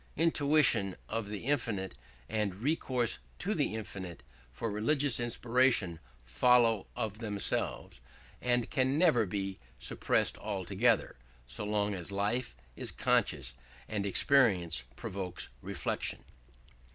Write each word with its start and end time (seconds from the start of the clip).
Intuition 0.17 0.95
of 1.07 1.27
the 1.27 1.45
infinite 1.45 1.93
and 2.27 2.55
recourse 2.63 3.19
to 3.37 3.53
the 3.53 3.75
infinite 3.75 4.23
for 4.51 4.71
religious 4.71 5.19
inspiration 5.19 5.99
follow 6.25 6.87
of 6.95 7.19
themselves, 7.19 8.01
and 8.41 8.71
can 8.71 8.97
never 8.97 9.27
be 9.27 9.59
suppressed 9.77 10.39
altogether, 10.39 11.17
so 11.45 11.65
long 11.65 11.93
as 11.93 12.11
life 12.11 12.55
is 12.75 12.89
conscious 12.89 13.53
and 13.87 14.07
experience 14.07 14.85
provokes 14.95 15.49
reflection. 15.61 16.23